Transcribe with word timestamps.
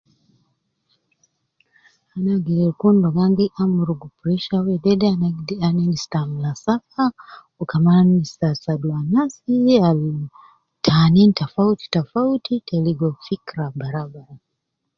Ana 2.15 2.31
agder 2.37 2.71
kun 2.79 2.95
ligo 3.03 3.21
an 3.25 3.31
gi 3.37 3.47
amurugu 3.61 4.07
pressure 4.19 4.63
wede 4.65 4.89
ana 5.13 5.25
endi 5.29 5.55
te 5.99 6.17
amula 6.19 6.51
safa 6.65 7.03
wu 7.55 7.63
kaman 7.71 8.07
ta 8.39 8.47
asadu 8.53 8.87
anasi 8.99 9.55
al 9.89 10.01
tanin 10.85 11.31
tafauti 11.39 11.85
tafauti 11.95 12.53
te 12.67 12.75
ligo 12.85 13.07
fikira 13.25 13.65
barau 13.77 14.11